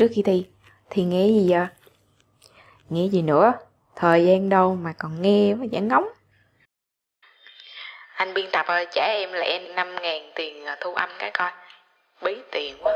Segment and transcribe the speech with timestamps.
[0.00, 0.46] trước khi thi.
[0.90, 1.66] Thì nghe gì vậy?
[2.88, 3.52] Nghe gì nữa?
[3.96, 6.08] Thời gian đâu mà còn nghe với giả ngóng?
[8.14, 11.50] Anh biên tập ơi trả em lẻ năm ngàn tiền à, thu âm cái coi.
[12.22, 12.92] Bí tiền quá.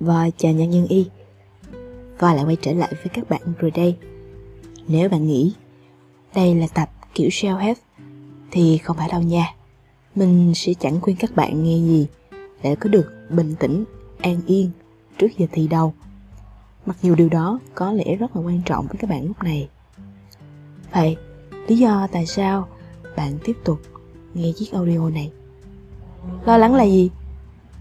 [0.00, 1.10] Và chào nhân nhân y
[2.20, 3.96] và lại quay trở lại với các bạn rồi đây
[4.88, 5.54] Nếu bạn nghĩ
[6.34, 7.74] đây là tập kiểu self-help
[8.50, 9.54] thì không phải đâu nha
[10.14, 12.06] Mình sẽ chẳng khuyên các bạn nghe gì
[12.62, 13.84] để có được bình tĩnh,
[14.18, 14.70] an yên
[15.18, 15.94] trước giờ thi đâu
[16.86, 19.68] Mặc dù điều đó có lẽ rất là quan trọng với các bạn lúc này
[20.92, 21.16] Vậy,
[21.66, 22.68] lý do tại sao
[23.16, 23.80] bạn tiếp tục
[24.34, 25.32] nghe chiếc audio này?
[26.44, 27.10] Lo lắng là gì?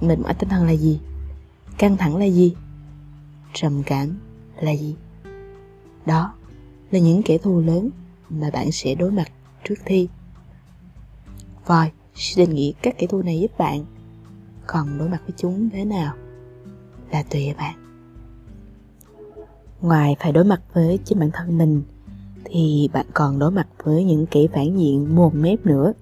[0.00, 1.00] Mệt mỏi tinh thần là gì?
[1.78, 2.54] căng thẳng là gì
[3.52, 4.18] trầm cảm
[4.60, 4.96] là gì?
[6.06, 6.34] Đó
[6.90, 7.90] là những kẻ thù lớn
[8.28, 9.32] mà bạn sẽ đối mặt
[9.64, 10.08] trước thi.
[11.66, 13.84] Voi sẽ định nghĩa các kẻ thù này giúp bạn
[14.66, 16.14] còn đối mặt với chúng thế nào
[17.10, 17.74] là tùy ở bạn.
[19.80, 21.82] Ngoài phải đối mặt với chính bản thân mình,
[22.44, 25.92] thì bạn còn đối mặt với những kẻ phản diện mồm mép nữa.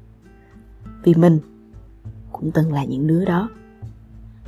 [1.02, 1.38] Vì mình
[2.32, 3.48] cũng từng là những đứa đó.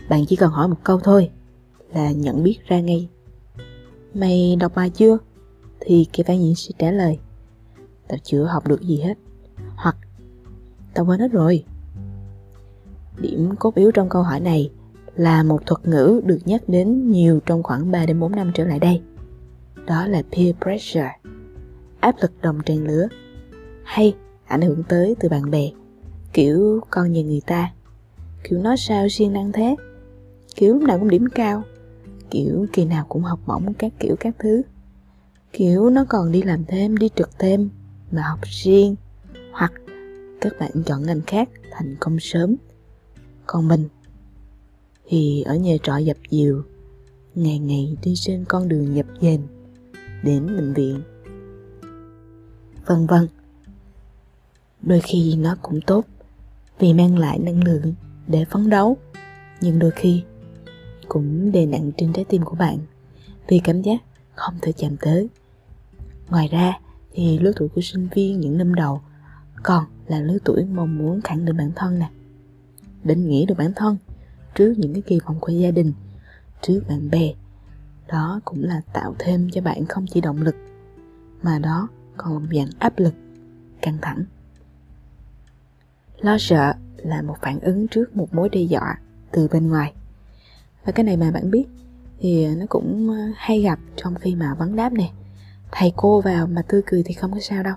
[0.09, 1.31] Bạn chỉ cần hỏi một câu thôi
[1.95, 3.09] là nhận biết ra ngay.
[4.15, 5.19] Mày đọc bài chưa?
[5.81, 7.19] Thì cái phản diện sẽ trả lời
[8.09, 9.15] Tao chưa học được gì hết
[9.77, 9.97] Hoặc
[10.95, 11.65] Tao quên hết rồi
[13.19, 14.71] Điểm cốt yếu trong câu hỏi này
[15.17, 18.65] là một thuật ngữ được nhắc đến nhiều trong khoảng 3 đến 4 năm trở
[18.65, 19.01] lại đây.
[19.87, 21.13] Đó là peer pressure,
[22.01, 23.09] áp lực đồng trang lứa,
[23.85, 25.71] hay ảnh hưởng tới từ bạn bè,
[26.33, 27.73] kiểu con nhà người ta,
[28.45, 29.77] kiểu nói sao siêng năng thế,
[30.55, 31.63] kiểu lúc nào cũng điểm cao
[32.33, 34.63] kiểu kỳ nào cũng học bổng các kiểu các thứ.
[35.53, 37.71] Kiểu nó còn đi làm thêm, đi trực thêm,
[38.11, 38.97] mà học riêng.
[39.53, 39.73] Hoặc
[40.41, 42.57] các bạn chọn ngành khác, thành công sớm.
[43.47, 43.89] Còn mình
[45.09, 46.63] thì ở nhà trọ dập dìu,
[47.35, 49.41] ngày ngày đi trên con đường nhập dền
[50.23, 51.03] đến bệnh viện.
[52.87, 53.29] Vân vân.
[54.83, 56.05] Đôi khi nó cũng tốt
[56.79, 57.95] vì mang lại năng lượng
[58.27, 58.97] để phấn đấu,
[59.61, 60.23] nhưng đôi khi
[61.13, 62.79] cũng đè nặng trên trái tim của bạn
[63.49, 63.99] vì cảm giác
[64.35, 65.29] không thể chạm tới.
[66.31, 66.73] Ngoài ra
[67.13, 69.01] thì lứa tuổi của sinh viên những năm đầu
[69.63, 72.11] còn là lứa tuổi mong muốn khẳng định bản thân nè,
[73.05, 73.97] định nghĩa được bản thân
[74.55, 75.93] trước những cái kỳ vọng của gia đình,
[76.63, 77.33] trước bạn bè.
[78.09, 80.57] Đó cũng là tạo thêm cho bạn không chỉ động lực
[81.43, 83.15] mà đó còn là một dạng áp lực,
[83.83, 84.25] căng thẳng.
[86.19, 88.99] Lo sợ là một phản ứng trước một mối đe dọa
[89.33, 89.93] từ bên ngoài
[90.85, 91.65] và cái này mà bạn biết
[92.19, 95.11] thì nó cũng ờ, hay gặp trong khi mà vấn đáp nè.
[95.73, 97.75] Thầy cô vào mà tươi cười thì không có sao đâu.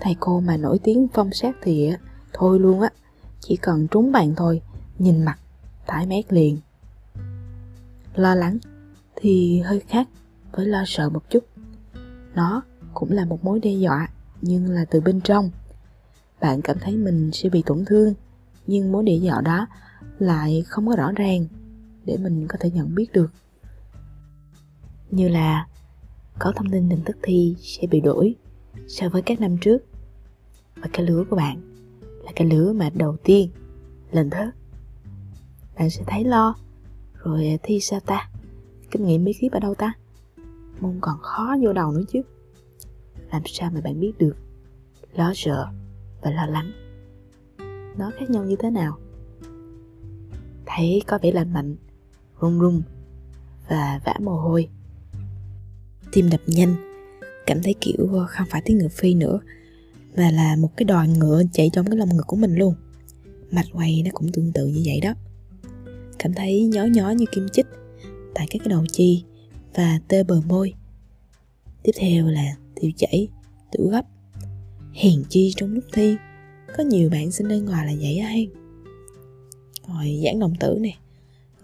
[0.00, 1.92] Thầy cô mà nổi tiếng phong sát thì
[2.32, 2.90] thôi luôn á,
[3.40, 4.62] chỉ cần trúng bạn thôi,
[4.98, 5.38] nhìn mặt,
[5.86, 6.58] tái mét liền.
[8.14, 8.58] Lo lắng
[9.16, 10.08] thì hơi khác
[10.52, 11.44] với lo sợ một chút.
[12.34, 12.62] Nó
[12.94, 14.08] cũng là một mối đe dọa,
[14.42, 15.50] nhưng là từ bên trong.
[16.40, 18.14] Bạn cảm thấy mình sẽ bị tổn thương,
[18.66, 19.66] nhưng mối đe dọa đó
[20.18, 21.46] lại không có rõ ràng
[22.04, 23.30] để mình có thể nhận biết được.
[25.10, 25.66] Như là,
[26.38, 28.34] có thông tin hình thức thi sẽ bị đổi
[28.88, 29.78] so với các năm trước.
[30.76, 31.60] Và cái lứa của bạn
[32.24, 33.50] là cái lứa mà đầu tiên
[34.12, 34.48] lên thớt.
[35.78, 36.54] Bạn sẽ thấy lo,
[37.14, 38.30] rồi thi sao ta?
[38.90, 39.92] Kinh nghiệm bí kíp ở đâu ta?
[40.80, 42.22] Môn còn khó vô đầu nữa chứ.
[43.32, 44.36] Làm sao mà bạn biết được
[45.14, 45.66] lo sợ
[46.22, 46.72] và lo lắng?
[47.98, 48.98] Nó khác nhau như thế nào?
[50.66, 51.76] Thấy có vẻ lành mạnh
[52.40, 52.82] run run
[53.68, 54.68] và vã mồ hôi.
[56.12, 56.76] Tim đập nhanh,
[57.46, 59.40] cảm thấy kiểu ờ, không phải tiếng ngựa phi nữa,
[60.16, 62.74] mà là một cái đòi ngựa chạy trong cái lồng ngực của mình luôn.
[63.50, 65.14] Mạch quay nó cũng tương tự như vậy đó.
[66.18, 67.66] Cảm thấy nhói nhói như kim chích
[68.34, 69.24] tại các cái đầu chi
[69.74, 70.74] và tê bờ môi.
[71.82, 73.28] Tiếp theo là tiêu chảy
[73.72, 74.04] tiểu gấp
[74.94, 76.16] hèn chi trong lúc thi,
[76.76, 78.48] có nhiều bạn sinh bên ngoài là vậy á hay
[79.88, 80.96] rồi giãn đồng tử nè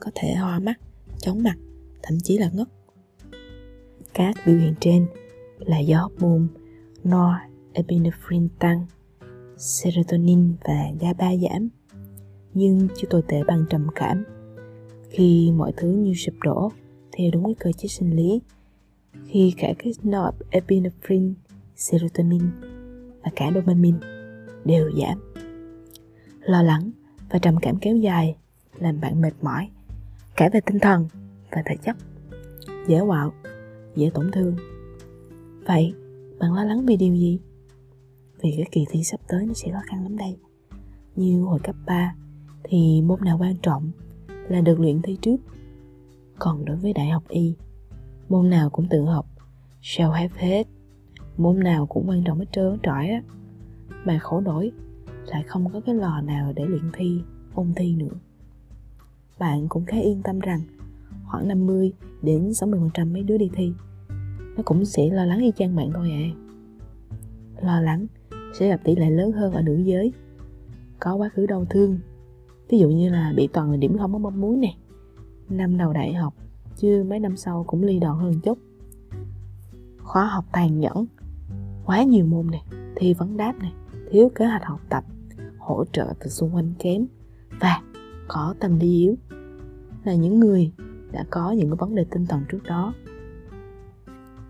[0.01, 0.75] có thể hoa mắt,
[1.19, 1.57] chóng mặt,
[2.03, 2.69] thậm chí là ngất.
[4.15, 5.07] Các biểu hiện trên
[5.59, 6.47] là do hormone
[7.05, 8.87] norepinephrine tăng,
[9.57, 11.69] serotonin và GABA giảm,
[12.55, 14.25] nhưng chưa tồi tệ bằng trầm cảm.
[15.11, 16.73] Khi mọi thứ như sụp đổ
[17.13, 18.41] theo đúng cái cơ chế sinh lý,
[19.27, 21.35] khi cả cái norepinephrine,
[21.77, 22.43] serotonin
[23.25, 23.99] và cả dopamine
[24.65, 25.35] đều giảm.
[26.41, 26.91] Lo lắng
[27.31, 28.37] và trầm cảm kéo dài
[28.79, 29.69] làm bạn mệt mỏi
[30.37, 31.09] cả về tinh thần
[31.53, 31.97] và thể chất
[32.89, 33.33] dễ quạo
[33.95, 34.57] dễ tổn thương
[35.67, 35.95] Vậy,
[36.39, 37.41] bạn lo lắng vì điều gì?
[38.43, 40.39] Vì cái kỳ thi sắp tới nó sẽ khó khăn lắm đây.
[41.17, 42.15] Như hồi cấp 3
[42.65, 43.91] thì môn nào quan trọng
[44.49, 45.37] là được luyện thi trước.
[46.39, 47.55] Còn đối với đại học y,
[48.29, 49.27] môn nào cũng tự học,
[49.83, 50.67] sao have hết.
[51.37, 53.23] Môn nào cũng quan trọng hết trơn trọi á.
[54.05, 54.73] Mà khổ nổi,
[55.27, 57.21] lại không có cái lò nào để luyện thi,
[57.55, 58.15] ôn thi nữa.
[59.39, 60.61] Bạn cũng khá yên tâm rằng
[61.25, 61.93] khoảng 50
[62.23, 63.73] đến 60% mấy đứa đi thi,
[64.57, 66.25] nó cũng sẽ lo lắng y chang bạn thôi à.
[67.63, 68.07] Lo lắng
[68.59, 70.13] sẽ gặp tỷ lệ lớn hơn ở nữ giới.
[71.01, 71.99] Có quá khứ đau thương
[72.69, 74.75] ví dụ như là bị toàn là điểm không có mong muốn nè.
[75.49, 76.35] Năm đầu đại học
[76.77, 78.59] chưa mấy năm sau cũng ly đòn hơn chút.
[79.99, 81.07] Khóa học tàn nhẫn,
[81.87, 82.63] quá nhiều môn nè,
[82.97, 83.73] thi vấn đáp nè,
[84.11, 85.05] thiếu kế hoạch học tập,
[85.59, 87.07] hỗ trợ từ xung quanh kém
[87.61, 87.83] và
[88.29, 89.15] có tâm lý yếu
[90.07, 90.71] là những người
[91.13, 92.95] đã có những cái vấn đề tinh thần trước đó.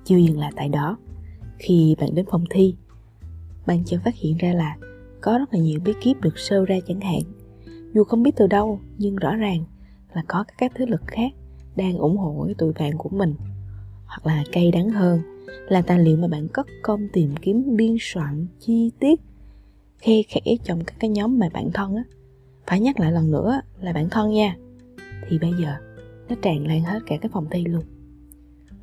[0.04, 0.96] Chưa dừng lại tại đó,
[1.58, 2.74] khi bạn đến phòng thi,
[3.66, 4.76] bạn chợt phát hiện ra là
[5.20, 7.20] có rất là nhiều bí kíp được sâu ra chẳng hạn.
[7.94, 9.64] Dù không biết từ đâu, nhưng rõ ràng
[10.14, 11.32] là có các thế lực khác
[11.76, 13.34] đang ủng hộ cái tụi bạn của mình.
[14.06, 15.20] Hoặc là cay đắng hơn
[15.68, 19.20] là tài liệu mà bạn cất công tìm kiếm biên soạn chi tiết,
[19.98, 22.02] khe khẽ trong các cái nhóm mà bạn thân á.
[22.66, 24.56] Phải nhắc lại lần nữa là bạn thân nha
[25.28, 25.74] thì bây giờ
[26.28, 27.84] nó tràn lan hết cả cái phòng thi luôn.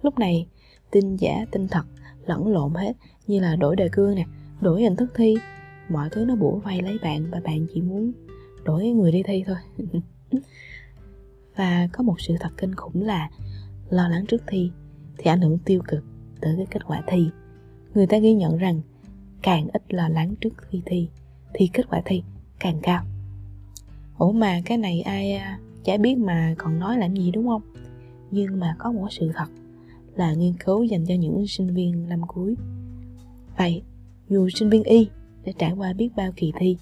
[0.01, 0.47] Lúc này,
[0.91, 1.83] tin giả, tin thật
[2.25, 2.93] lẫn lộn hết,
[3.27, 4.25] như là đổi đề cương nè,
[4.61, 5.35] đổi hình thức thi.
[5.89, 8.11] Mọi thứ nó bủa vây lấy bạn và bạn chỉ muốn
[8.63, 9.57] đổi người đi thi thôi.
[11.55, 13.29] Và có một sự thật kinh khủng là
[13.89, 14.71] lo lắng trước thi
[15.17, 16.03] thì ảnh hưởng tiêu cực
[16.41, 17.29] tới cái kết quả thi.
[17.93, 18.81] Người ta ghi nhận rằng
[19.41, 21.09] càng ít lo lắng trước khi thi
[21.53, 22.23] thì kết quả thi
[22.59, 23.03] càng cao.
[24.17, 27.61] Ủa mà cái này ai à, chả biết mà còn nói làm gì, đúng không?
[28.31, 29.47] Nhưng mà có một sự thật
[30.15, 32.55] là nghiên cứu dành cho những sinh viên năm cuối.
[33.57, 33.81] Vậy,
[34.29, 35.09] dù sinh viên y
[35.45, 36.77] đã trải qua biết bao kỳ thi,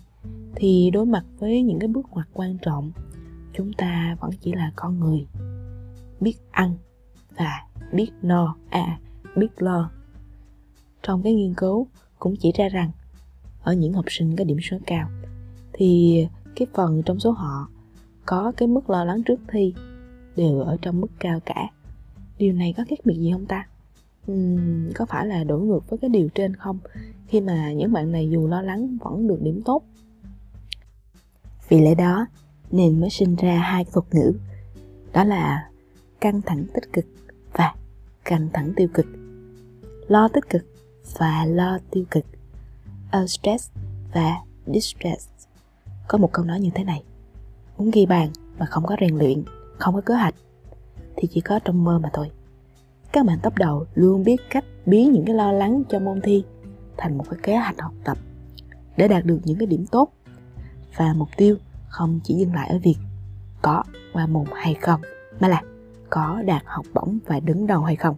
[0.55, 2.91] thì đối mặt với những cái bước ngoặt quan trọng,
[3.53, 5.25] chúng ta vẫn chỉ là con người.
[6.19, 6.73] Biết ăn
[7.37, 8.99] và biết no à
[9.35, 9.91] biết lo.
[11.03, 11.87] Trong cái nghiên cứu
[12.19, 12.91] cũng chỉ ra rằng,
[13.63, 15.09] ở những học sinh có điểm số cao,
[15.73, 17.69] thì cái phần trong số họ
[18.25, 19.73] có cái mức lo lắng trước thi
[20.35, 21.69] đều ở trong mức cao cả.
[22.37, 23.67] Điều này có khác biệt gì không ta?
[24.31, 26.79] Uhm, có phải là đổi ngược với cái điều trên không
[27.27, 29.83] khi mà những bạn này dù lo lắng vẫn được điểm tốt?
[31.69, 32.25] Vì lẽ đó
[32.71, 34.33] nên mới sinh ra hai thuật ngữ
[35.13, 35.69] đó là
[36.21, 37.05] căng thẳng tích cực
[37.53, 37.75] và
[38.25, 39.05] căng thẳng tiêu cực.
[40.07, 40.65] Lo tích cực
[41.17, 42.25] và lo tiêu cực
[43.27, 43.71] stress
[44.13, 45.29] và distress.
[46.07, 47.03] Có một câu nói như thế này
[47.81, 48.29] muốn ghi bàn
[48.59, 49.43] mà không có rèn luyện,
[49.77, 50.35] không có kế hoạch,
[51.15, 52.31] thì chỉ có trong mơ mà thôi.
[53.11, 56.43] Các bạn top đầu luôn biết cách biến những cái lo lắng cho môn thi
[56.97, 58.17] thành một cái kế hoạch học tập
[58.97, 60.13] để đạt được những cái điểm tốt.
[60.97, 61.55] Và mục tiêu
[61.89, 62.95] không chỉ dừng lại ở việc
[63.61, 65.01] có qua môn hay không,
[65.39, 65.61] mà là
[66.09, 68.15] có đạt học bổng và đứng đầu hay không.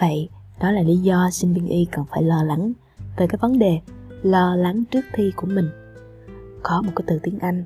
[0.00, 0.28] Vậy
[0.60, 2.72] đó là lý do sinh viên y cần phải lo lắng
[3.16, 3.80] về cái vấn đề
[4.22, 5.68] lo lắng trước thi của mình.
[6.62, 7.64] Có một cái từ tiếng anh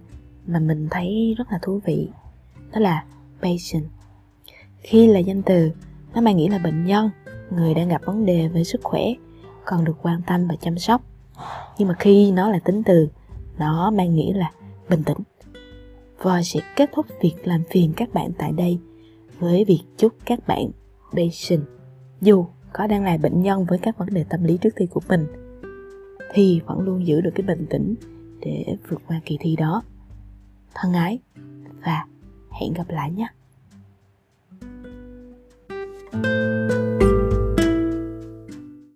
[0.49, 2.09] mà mình thấy rất là thú vị.
[2.73, 3.05] Đó là
[3.43, 3.85] patient.
[4.79, 5.71] Khi là danh từ,
[6.15, 7.11] nó mang nghĩa là bệnh nhân,
[7.51, 9.03] người đang gặp vấn đề về sức khỏe
[9.65, 11.03] còn được quan tâm và chăm sóc.
[11.79, 13.09] Nhưng mà khi nó là tính từ,
[13.59, 14.53] nó mang nghĩa là
[14.89, 15.19] bình tĩnh.
[16.19, 18.79] Và sẽ kết thúc việc làm phiền các bạn tại đây
[19.39, 20.71] với việc chúc các bạn
[21.13, 21.65] patient.
[22.21, 25.01] Dù có đang là bệnh nhân với các vấn đề tâm lý trước thi của
[25.09, 25.27] mình,
[26.33, 27.95] thì vẫn luôn giữ được cái bình tĩnh
[28.41, 29.83] để vượt qua kỳ thi đó
[30.75, 31.21] thân ái
[31.85, 32.05] và
[32.61, 33.29] hẹn gặp lại nhé.
[36.11, 36.58] thank you